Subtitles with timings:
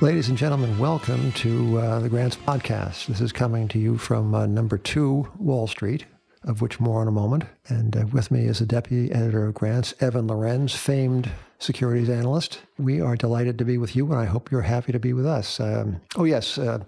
[0.00, 3.06] Ladies and gentlemen, welcome to uh, the Grants Podcast.
[3.06, 6.06] This is coming to you from uh, number two Wall Street,
[6.44, 7.46] of which more in a moment.
[7.66, 12.60] And uh, with me is the deputy editor of Grants, Evan Lorenz, famed securities analyst.
[12.78, 15.26] We are delighted to be with you, and I hope you're happy to be with
[15.26, 15.58] us.
[15.58, 16.78] Um, oh, yes, uh,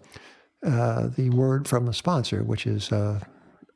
[0.65, 3.19] uh, the word from the sponsor, which is uh,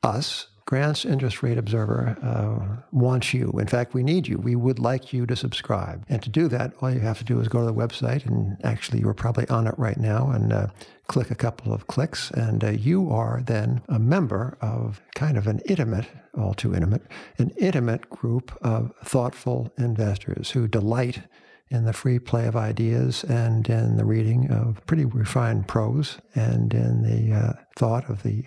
[0.01, 3.51] us, Grants Interest Rate Observer uh, wants you.
[3.59, 4.39] In fact, we need you.
[4.39, 6.03] We would like you to subscribe.
[6.09, 8.57] And to do that, all you have to do is go to the website, and
[8.63, 10.67] actually, you're probably on it right now, and uh,
[11.07, 15.45] click a couple of clicks, and uh, you are then a member of kind of
[15.45, 17.03] an intimate, all too intimate,
[17.37, 21.21] an intimate group of thoughtful investors who delight
[21.69, 26.73] in the free play of ideas and in the reading of pretty refined prose and
[26.73, 28.45] in the uh, thought of the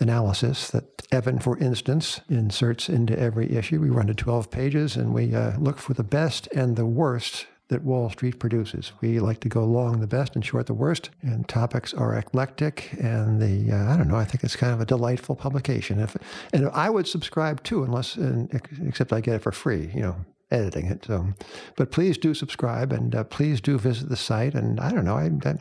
[0.00, 3.80] analysis that Evan, for instance, inserts into every issue.
[3.80, 7.46] We run to 12 pages and we uh, look for the best and the worst
[7.68, 8.92] that Wall Street produces.
[9.00, 12.92] We like to go long the best and short the worst, and topics are eclectic.
[13.00, 14.16] And the uh, I don't know.
[14.16, 15.98] I think it's kind of a delightful publication.
[15.98, 16.16] If
[16.52, 18.48] and I would subscribe too, unless and,
[18.84, 19.90] except I get it for free.
[19.94, 20.16] You know,
[20.50, 21.04] editing it.
[21.04, 21.26] So,
[21.76, 24.54] but please do subscribe and uh, please do visit the site.
[24.54, 25.16] And I don't know.
[25.16, 25.56] I, I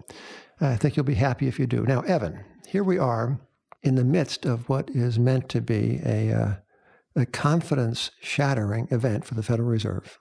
[0.62, 1.86] I think you'll be happy if you do.
[1.86, 3.40] Now, Evan, here we are
[3.86, 6.56] in the midst of what is meant to be a, uh,
[7.16, 10.18] a confidence shattering event for the Federal Reserve.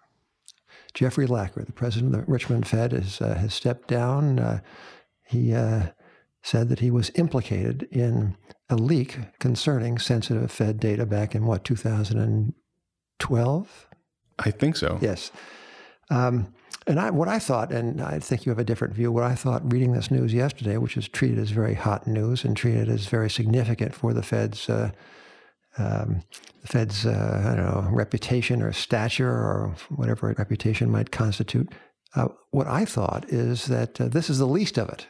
[0.92, 4.38] Jeffrey Lacker, the president of the Richmond Fed, is, uh, has stepped down.
[4.38, 4.60] Uh,
[5.26, 5.86] he uh,
[6.42, 8.36] said that he was implicated in
[8.68, 13.88] a leak concerning sensitive Fed data back in what, 2012?
[14.38, 14.98] I think so.
[15.00, 15.32] Yes.
[16.10, 16.52] Um,
[16.86, 19.34] and I, what I thought, and I think you have a different view, what I
[19.34, 23.06] thought reading this news yesterday, which is treated as very hot news and treated as
[23.06, 24.90] very significant for the Fed's, uh,
[25.78, 26.22] um,
[26.60, 31.72] the Fed's, uh, I don't know, reputation or stature or whatever reputation might constitute.
[32.14, 35.06] Uh, what I thought is that uh, this is the least of it.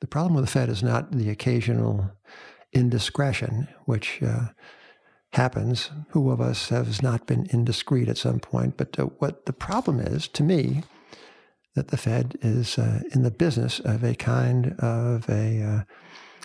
[0.00, 2.10] The problem with the Fed is not the occasional
[2.72, 4.48] indiscretion, which uh,
[5.32, 5.90] happens.
[6.10, 8.76] Who of us has not been indiscreet at some point?
[8.76, 10.84] But uh, what the problem is, to me,
[11.78, 15.82] that the Fed is uh, in the business of a kind of a uh,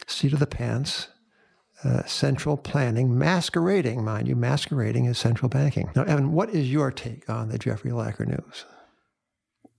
[0.06, 1.08] seat of the pants
[1.84, 5.90] uh, central planning, masquerading, mind you, masquerading as central banking.
[5.96, 8.66] Now, Evan, what is your take on the Jeffrey Lacker news?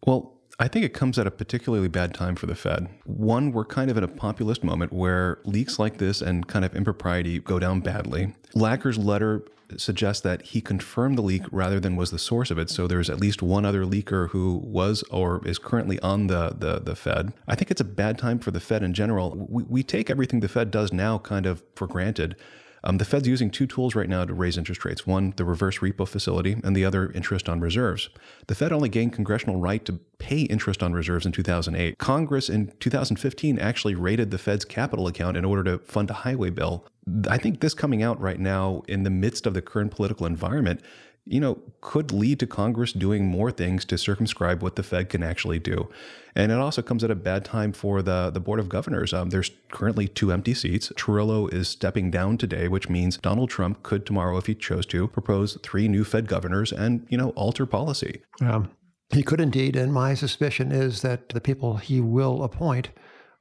[0.07, 2.89] Well, I think it comes at a particularly bad time for the Fed.
[3.05, 6.75] One, we're kind of in a populist moment where leaks like this and kind of
[6.77, 8.35] impropriety go down badly.
[8.55, 9.45] Lacker's letter
[9.77, 12.71] suggests that he confirmed the leak rather than was the source of it.
[12.71, 16.81] So there's at least one other leaker who was or is currently on the the,
[16.81, 17.33] the Fed.
[17.49, 19.35] I think it's a bad time for the Fed in general.
[19.49, 22.37] We, we take everything the Fed does now kind of for granted.
[22.87, 25.79] Um, the Fed's using two tools right now to raise interest rates one, the reverse
[25.79, 28.11] repo facility, and the other, interest on reserves.
[28.47, 31.97] The Fed only gained congressional right to pay interest on reserves in 2008.
[31.99, 36.51] Congress in 2015 actually raided the Fed's capital account in order to fund a highway
[36.51, 36.87] bill.
[37.29, 40.83] I think this coming out right now in the midst of the current political environment
[41.27, 45.23] you know, could lead to Congress doing more things to circumscribe what the Fed can
[45.23, 45.89] actually do.
[46.37, 49.15] And it also comes at a bad time for the, the Board of Governors.
[49.15, 50.93] Um, there's currently two empty seats.
[50.97, 55.09] Tarullo is stepping down today, which means Donald Trump could tomorrow, if he chose to,
[55.09, 58.21] propose three new Fed governors and, you know, alter policy.
[58.43, 58.71] Um,
[59.11, 59.77] he could indeed.
[59.77, 62.91] And my suspicion is that the people he will appoint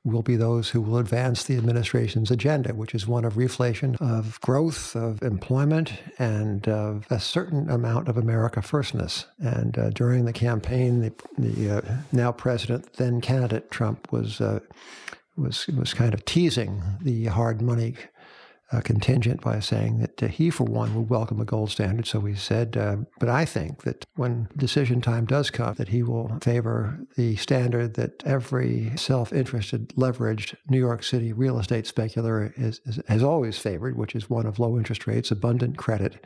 [0.06, 4.40] will be those who will advance the administration's agenda, which is one of reflation, of
[4.42, 9.26] growth, of employment, and of a certain amount of America firstness.
[9.40, 11.82] And uh, during the campaign, the, the uh,
[12.12, 14.60] now president, then candidate Trump was uh,
[15.38, 17.96] was was kind of teasing the hard money
[18.72, 22.08] uh, contingent by saying that uh, he, for one, would welcome a gold standard.
[22.08, 26.02] So he said, uh, but I think that when decision time does come, that he
[26.02, 32.82] will favor the standard that every self-interested, leveraged New York City real estate speculator is,
[32.86, 36.26] is, has always favored, which is one of low interest rates, abundant credit,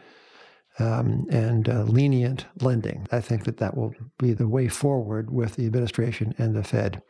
[0.79, 3.07] um, and uh, lenient lending.
[3.11, 7.01] I think that that will be the way forward with the administration and the Fed.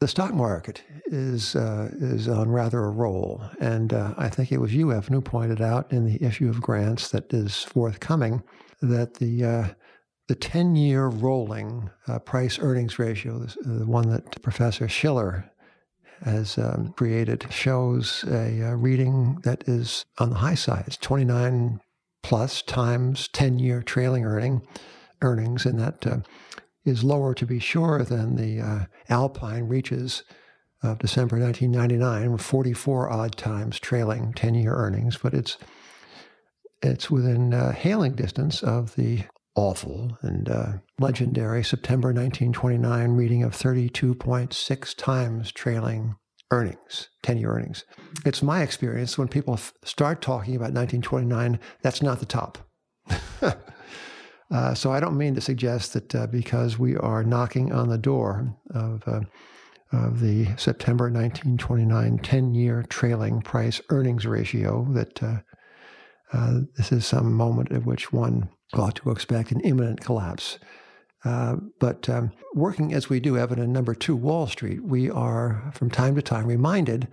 [0.00, 4.56] The stock market is uh, is on rather a roll, and uh, I think it
[4.56, 8.42] was you, Evan, who pointed out in the issue of grants that is forthcoming
[8.80, 9.68] that the uh,
[10.26, 15.50] the ten year rolling uh, price earnings ratio, the one that Professor Shiller
[16.24, 20.84] has um, created, shows a, a, reading that is on the high side.
[20.86, 21.78] It's twenty nine
[22.22, 24.66] plus times ten year trailing earning
[25.20, 26.20] earnings, and that uh,
[26.84, 30.22] is lower, to be sure, than the uh, Alpine reaches
[30.82, 35.58] of December 1999, 44 odd times trailing 10 year earnings, but it's,
[36.82, 39.24] it's within uh, hailing distance of the
[39.54, 46.16] awful and uh, legendary September 1929 reading of 32.6 times trailing
[46.50, 47.84] earnings, 10 year earnings.
[48.24, 52.58] It's my experience when people f- start talking about 1929, that's not the top.
[54.50, 57.98] uh, so I don't mean to suggest that uh, because we are knocking on the
[57.98, 59.20] door of, uh,
[59.92, 65.38] of the September 1929 10 year trailing price earnings ratio that uh,
[66.32, 70.58] uh, this is some moment at which one ought to expect an imminent collapse.
[71.24, 75.70] Uh, but um, working as we do, Evan, in number two Wall Street, we are
[75.74, 77.08] from time to time reminded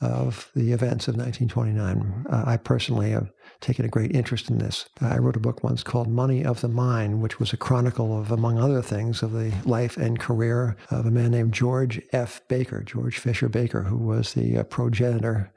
[0.00, 2.26] of the events of 1929.
[2.28, 3.30] Uh, I personally have
[3.64, 4.86] taken a great interest in this.
[5.00, 8.30] I wrote a book once called Money of the Mind, which was a chronicle of,
[8.30, 12.40] among other things, of the life and career of a man named George F.
[12.48, 15.52] Baker, George Fisher Baker, who was the uh, progenitor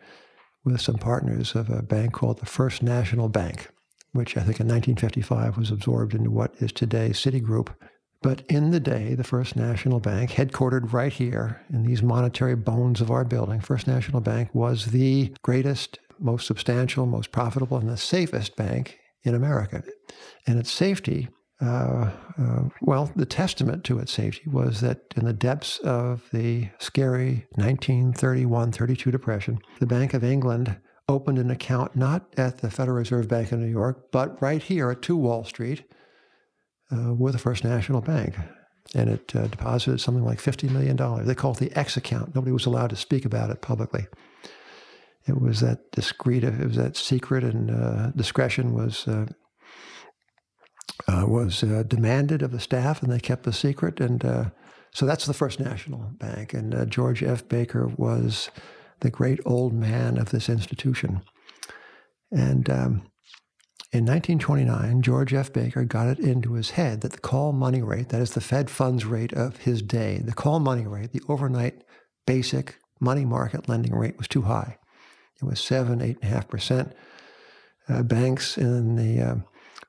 [0.64, 3.70] with some partners of a bank called the First National Bank
[4.18, 7.70] which I think in 1955 was absorbed into what is today Citigroup.
[8.24, 13.00] But in the day, the First National Bank, headquartered right here in these monetary bones
[13.00, 17.98] of our building, First National Bank was the greatest, most substantial, most profitable, and the
[17.98, 19.84] safest bank in America.
[20.46, 21.30] And its safety,
[21.62, 26.70] uh, uh, well, the testament to its safety was that in the depths of the
[26.80, 30.78] scary 1931 32 Depression, the Bank of England
[31.10, 34.92] opened an account not at the Federal Reserve Bank of New York, but right here
[34.92, 35.84] at 2 Wall Street
[36.92, 38.36] uh, with the First National Bank.
[38.96, 40.96] And it uh, deposited something like $50 million.
[41.26, 42.36] They called it the X account.
[42.36, 44.08] Nobody was allowed to speak about it publicly.
[45.28, 49.26] It was that discreet, it was that secret, and uh, discretion was uh,
[51.08, 54.00] uh, was uh, demanded of the staff, and they kept the secret.
[54.00, 54.52] And
[54.94, 56.54] so that's the First National Bank.
[56.54, 57.48] And George F.
[57.48, 58.50] Baker was
[59.02, 61.22] the great old man of this institution.
[62.32, 63.02] And um,
[63.94, 65.54] in 1929, George F.
[65.54, 68.70] Baker got it into his head that the call money rate, that is the Fed
[68.70, 71.84] funds rate of his day, the call money rate, the overnight
[72.26, 74.78] basic money market lending rate was too high.
[75.42, 76.94] It was seven, eight and a half percent.
[77.90, 79.36] Uh, banks in the uh,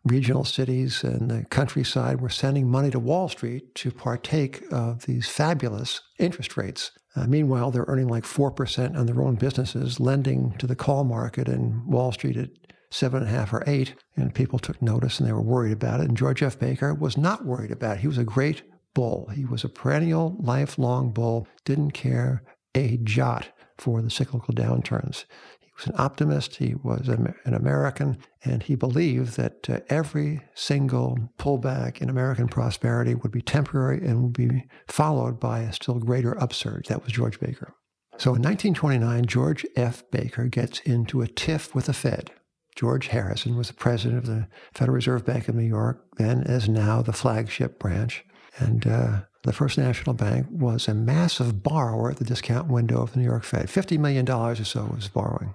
[0.04, 5.28] regional cities and the countryside were sending money to Wall Street to partake of these
[5.28, 6.92] fabulous interest rates.
[7.16, 11.48] Uh, meanwhile, they're earning like 4% on their own businesses, lending to the call market
[11.48, 12.50] in Wall Street at
[12.90, 13.94] seven and a half or eight.
[14.16, 16.08] And people took notice and they were worried about it.
[16.08, 16.58] And George F.
[16.58, 18.00] Baker was not worried about it.
[18.00, 18.62] He was a great
[18.94, 19.28] bull.
[19.34, 22.42] He was a perennial, lifelong bull, didn't care
[22.74, 23.48] a jot
[23.78, 25.24] for the cyclical downturns
[25.60, 31.18] He was an optimist, he was an American, and he believed that uh, every single
[31.38, 36.40] pullback in American prosperity would be temporary and would be followed by a still greater
[36.40, 36.88] upsurge.
[36.88, 37.74] That was George Baker.
[38.18, 40.02] So in 1929, George F.
[40.10, 42.32] Baker gets into a tiff with the Fed.
[42.74, 46.68] George Harrison was the president of the Federal Reserve Bank of New York, then as
[46.68, 48.24] now the flagship branch.
[48.58, 53.12] And uh, the First National Bank was a massive borrower at the discount window of
[53.12, 53.68] the New York Fed.
[53.68, 55.54] $50 million or so was borrowing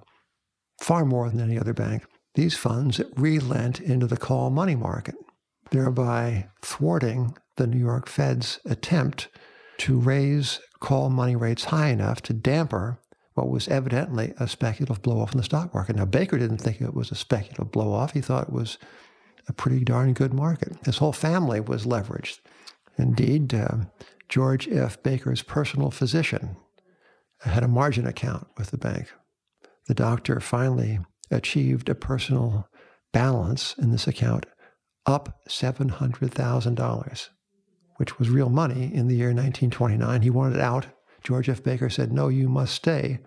[0.82, 2.04] far more than any other bank.
[2.34, 5.14] These funds relent into the call money market,
[5.70, 9.28] thereby thwarting the New York Fed's attempt
[9.78, 12.98] to raise call money rates high enough to damper
[13.36, 15.96] what was evidently a speculative blow off in the stock market.
[15.98, 18.14] Now, Baker didn't think it was a speculative blow off.
[18.14, 18.80] He thought it was
[19.48, 20.84] a pretty darn good market.
[20.84, 22.40] His whole family was leveraged.
[22.98, 23.78] Indeed, uh,
[24.30, 25.02] George F.
[25.04, 26.56] Baker's personal physician
[27.42, 29.10] had a margin account with the bank
[29.88, 32.70] the doctor finally achieved a personal
[33.12, 34.46] balance in this account
[35.06, 37.30] up $700,000,
[37.98, 40.22] which was real money in the year 1929.
[40.22, 40.88] He wanted it out.
[41.24, 41.64] George F.
[41.64, 43.20] Baker said, No, you must stay.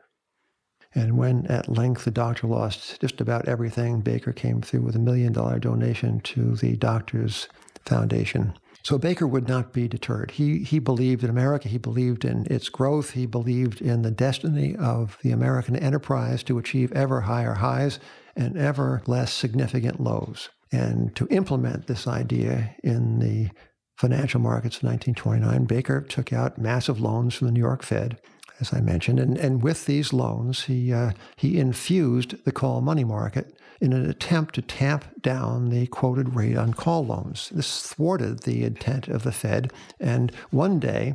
[0.94, 5.00] And when at length the doctor lost just about everything, Baker came through with a
[5.00, 7.48] million dollar donation to the doctor's
[7.84, 8.54] foundation.
[8.86, 10.30] So Baker would not be deterred.
[10.30, 11.66] He, he believed in America.
[11.66, 13.14] He believed in its growth.
[13.14, 17.98] He believed in the destiny of the American enterprise to achieve ever higher highs
[18.36, 20.50] and ever less significant lows.
[20.70, 23.50] And to implement this idea in the
[23.98, 28.20] financial markets of 1929, Baker took out massive loans from the New York Fed
[28.60, 29.18] as I mentioned.
[29.18, 34.08] And, and with these loans, he, uh, he infused the call money market in an
[34.08, 37.50] attempt to tamp down the quoted rate on call loans.
[37.50, 39.72] This thwarted the intent of the Fed.
[40.00, 41.14] And one day,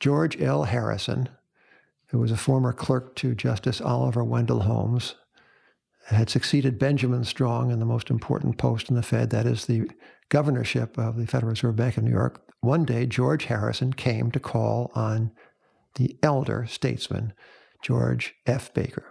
[0.00, 0.64] George L.
[0.64, 1.28] Harrison,
[2.08, 5.14] who was a former clerk to Justice Oliver Wendell Holmes,
[6.06, 9.88] had succeeded Benjamin Strong in the most important post in the Fed, that is the
[10.28, 12.42] governorship of the Federal Reserve Bank of New York.
[12.60, 15.30] One day, George Harrison came to call on
[15.96, 17.32] the elder statesman,
[17.82, 18.72] George F.
[18.72, 19.06] Baker.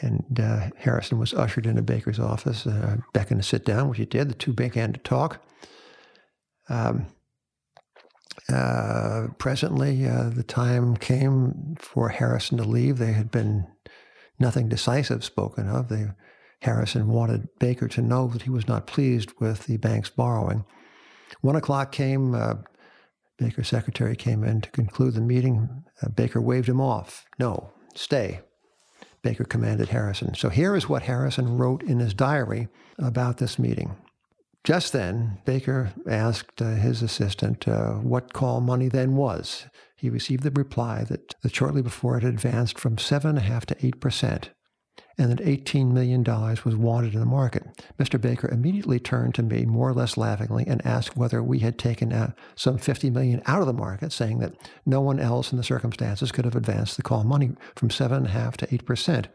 [0.00, 4.04] And uh, Harrison was ushered into Baker's office, uh, beckoned to sit down, which he
[4.04, 4.28] did.
[4.28, 5.40] The two began to talk.
[6.68, 7.06] Um,
[8.52, 12.98] uh, presently, uh, the time came for Harrison to leave.
[12.98, 13.66] There had been
[14.38, 15.88] nothing decisive spoken of.
[15.88, 16.08] They,
[16.60, 20.64] Harrison wanted Baker to know that he was not pleased with the bank's borrowing.
[21.40, 22.34] One o'clock came.
[22.34, 22.54] Uh,
[23.38, 25.84] Baker's secretary came in to conclude the meeting.
[26.02, 27.26] Uh, Baker waved him off.
[27.38, 28.40] No, stay.
[29.22, 30.34] Baker commanded Harrison.
[30.34, 33.96] So here is what Harrison wrote in his diary about this meeting.
[34.62, 39.66] Just then, Baker asked uh, his assistant uh, what call money then was.
[39.96, 44.00] He received the reply that, that shortly before it had advanced from 7.5 to 8
[44.00, 44.50] percent
[45.16, 47.64] and that $18 million was wanted in the market.
[47.98, 48.20] Mr.
[48.20, 52.12] Baker immediately turned to me more or less laughingly and asked whether we had taken
[52.12, 54.54] uh, some 50 million out of the market, saying that
[54.84, 58.66] no one else in the circumstances could have advanced the call money from 7.5 to
[58.66, 59.26] 8%.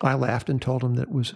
[0.00, 1.34] I laughed and told him that it was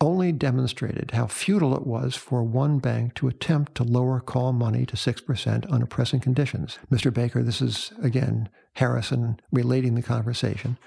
[0.00, 4.84] only demonstrated how futile it was for one bank to attempt to lower call money
[4.84, 6.78] to 6% under present conditions.
[6.90, 7.12] Mr.
[7.12, 10.78] Baker, this is again Harrison relating the conversation.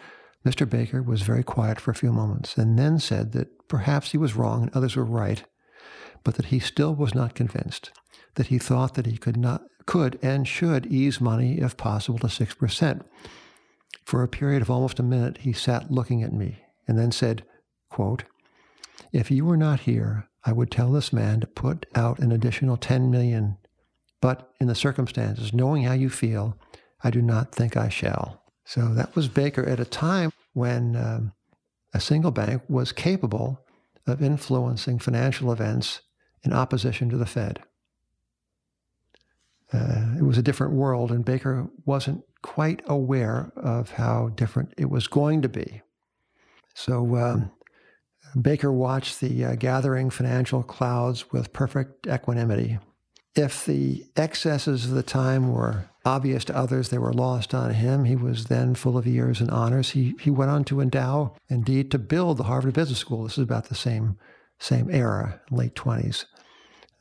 [0.45, 0.69] Mr.
[0.69, 4.35] Baker was very quiet for a few moments and then said that perhaps he was
[4.35, 5.43] wrong and others were right,
[6.23, 7.91] but that he still was not convinced,
[8.35, 12.27] that he thought that he could not could and should ease money if possible to
[12.27, 13.01] 6%.
[14.05, 17.43] For a period of almost a minute he sat looking at me and then said,
[17.89, 18.23] quote,
[19.11, 22.77] If you were not here, I would tell this man to put out an additional
[22.77, 23.57] 10 million,
[24.21, 26.55] but in the circumstances, knowing how you feel,
[27.03, 28.38] I do not think I shall.
[28.69, 31.33] So that was Baker at a time when um,
[31.91, 33.65] a single bank was capable
[34.05, 36.01] of influencing financial events
[36.43, 37.63] in opposition to the Fed.
[39.73, 44.91] Uh, it was a different world, and Baker wasn't quite aware of how different it
[44.91, 45.81] was going to be.
[46.75, 47.51] So um,
[48.39, 52.77] Baker watched the uh, gathering financial clouds with perfect equanimity.
[53.35, 58.05] If the excesses of the time were obvious to others, they were lost on him.
[58.05, 59.91] He was then full of years and honors.
[59.91, 63.23] He, he went on to endow, indeed, to build the Harvard Business School.
[63.23, 64.17] This is about the same,
[64.57, 66.25] same era, late 20s.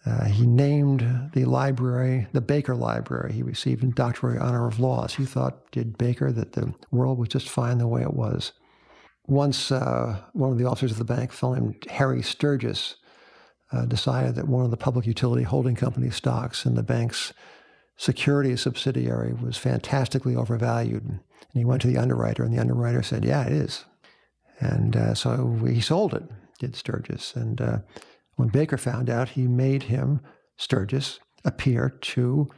[0.06, 3.32] Uh, he named the library the Baker Library.
[3.32, 5.14] He received a doctorate honor of laws.
[5.14, 8.52] He thought, did Baker, that the world was just fine the way it was.
[9.26, 12.96] Once, uh, one of the officers of the bank, a fellow named Harry Sturgis,
[13.72, 17.32] uh, decided that one of the public utility holding company stocks in the bank's
[17.96, 21.04] security subsidiary was fantastically overvalued.
[21.04, 21.20] And
[21.52, 23.84] he went to the underwriter, and the underwriter said, Yeah, it is.
[24.60, 26.24] And uh, so he sold it,
[26.58, 27.34] did Sturgis.
[27.36, 27.78] And uh,
[28.36, 30.20] when Baker found out, he made him,
[30.56, 32.48] Sturgis, appear to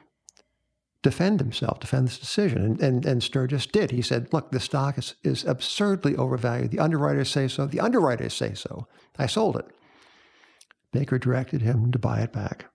[1.02, 2.62] defend himself, defend this decision.
[2.62, 3.90] And, and, and Sturgis did.
[3.90, 6.71] He said, Look, the stock is, is absurdly overvalued.
[6.71, 7.67] The underwriters say so.
[7.67, 8.87] The underwriters say so.
[9.19, 9.67] I sold it.
[10.93, 12.67] Baker directed him to buy it back.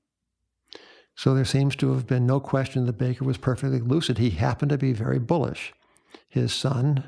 [1.16, 4.18] So there seems to have been no question that Baker was perfectly lucid.
[4.18, 5.74] He happened to be very bullish.
[6.28, 7.06] His son,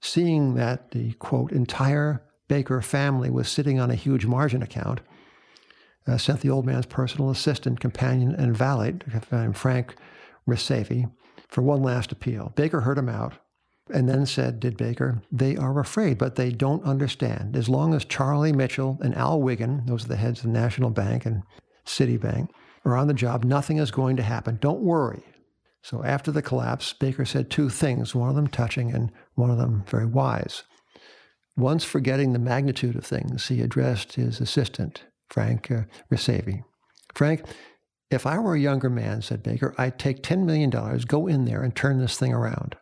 [0.00, 5.00] seeing that the quote, entire Baker family was sitting on a huge margin account,
[6.06, 8.94] uh, sent the old man's personal assistant, companion, and valet,
[9.52, 9.96] Frank
[10.46, 11.10] Riceve,
[11.48, 12.52] for one last appeal.
[12.54, 13.34] Baker heard him out
[13.92, 17.56] and then said, Did Baker, they are afraid, but they don't understand.
[17.56, 20.90] As long as Charlie Mitchell and Al Wiggin, those are the heads of the National
[20.90, 21.42] Bank and
[21.84, 22.48] Citibank,
[22.84, 24.58] are on the job, nothing is going to happen.
[24.60, 25.22] Don't worry.
[25.82, 29.58] So after the collapse, Baker said two things, one of them touching and one of
[29.58, 30.64] them very wise.
[31.56, 36.64] Once forgetting the magnitude of things, he addressed his assistant, Frank uh, Riceve.
[37.14, 37.42] Frank,
[38.10, 40.70] if I were a younger man, said Baker, I'd take $10 million,
[41.06, 42.76] go in there and turn this thing around.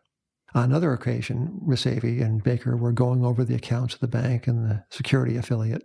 [0.54, 4.64] On another occasion, Riceve and Baker were going over the accounts of the bank and
[4.64, 5.82] the security affiliate.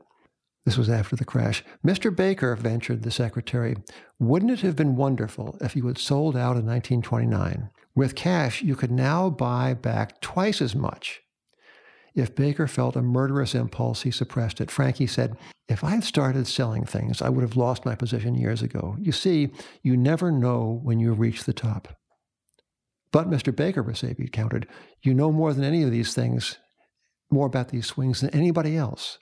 [0.64, 1.64] This was after the crash.
[1.84, 2.16] Mr.
[2.16, 3.76] Baker, ventured the secretary,
[4.20, 7.72] wouldn't it have been wonderful if you had sold out in 1929?
[7.96, 11.22] With cash, you could now buy back twice as much.
[12.14, 14.70] If Baker felt a murderous impulse, he suppressed it.
[14.70, 15.36] Frankie said,
[15.68, 18.96] If I had started selling things, I would have lost my position years ago.
[19.00, 19.50] You see,
[19.82, 21.98] you never know when you reach the top.
[23.12, 23.56] But Mr.
[23.56, 24.68] Baker, Riceve countered,
[25.02, 26.58] you know more than any of these things,
[27.32, 29.18] more about these swings than anybody else.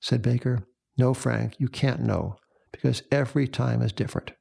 [0.00, 0.66] Said Baker,
[0.96, 2.36] No, Frank, you can't know
[2.72, 4.32] because every time is different.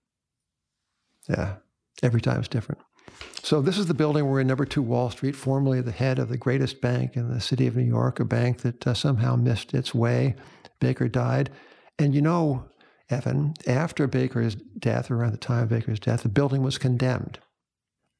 [1.29, 1.57] Yeah,
[2.01, 2.81] every time is different.
[3.43, 6.29] So this is the building we're in, number two Wall Street, formerly the head of
[6.29, 9.73] the greatest bank in the city of New York, a bank that uh, somehow missed
[9.73, 10.35] its way.
[10.79, 11.49] Baker died.
[11.99, 12.65] And you know,
[13.09, 17.39] Evan, after Baker's death, around the time of Baker's death, the building was condemned.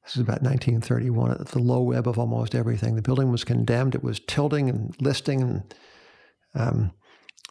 [0.04, 2.96] This is about 1931, at the low ebb of almost everything.
[2.96, 3.94] The building was condemned.
[3.94, 5.74] It was tilting and listing and
[6.54, 6.92] Um,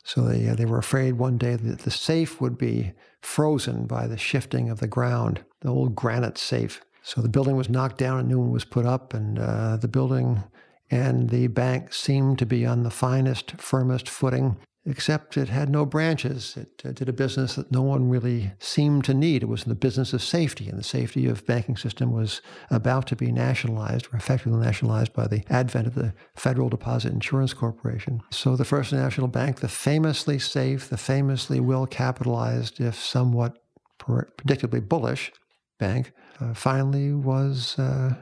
[0.03, 4.07] so they, uh, they were afraid one day that the safe would be frozen by
[4.07, 6.81] the shifting of the ground, the old granite safe.
[7.03, 9.87] So the building was knocked down, a new one was put up, and uh, the
[9.87, 10.43] building
[10.89, 15.85] and the bank seemed to be on the finest, firmest footing except it had no
[15.85, 16.57] branches.
[16.57, 19.43] It uh, did a business that no one really seemed to need.
[19.43, 23.05] It was in the business of safety, and the safety of banking system was about
[23.07, 28.21] to be nationalized or effectively nationalized by the advent of the Federal Deposit Insurance Corporation.
[28.31, 33.57] So the First National Bank, the famously safe, the famously well capitalized, if somewhat
[33.99, 35.31] predictably bullish
[35.77, 38.15] bank, uh, finally was uh,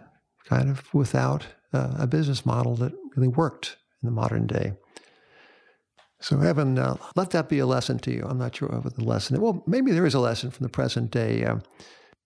[0.46, 4.74] kind of without uh, a business model that really worked in the modern day.
[6.21, 8.25] So, Evan, uh, let that be a lesson to you.
[8.27, 9.39] I'm not sure of the lesson.
[9.39, 11.45] Well, maybe there is a lesson from the present day.
[11.45, 11.59] Uh,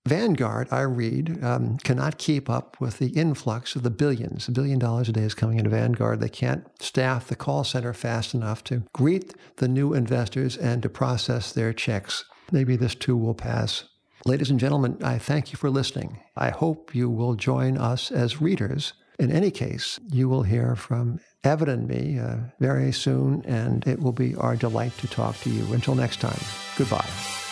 [0.05, 4.50] Vanguard, I read, um, cannot keep up with the influx of the billions.
[4.50, 6.19] A billion dollars a day is coming into Vanguard.
[6.19, 10.89] They can't staff the call center fast enough to greet the new investors and to
[10.89, 12.25] process their checks.
[12.51, 13.85] Maybe this too will pass.
[14.25, 16.19] Ladies and gentlemen, I thank you for listening.
[16.35, 18.93] I hope you will join us as readers.
[19.20, 24.00] In any case, you will hear from Evan and me uh, very soon, and it
[24.00, 25.72] will be our delight to talk to you.
[25.74, 26.39] Until next time,
[26.77, 27.42] goodbye.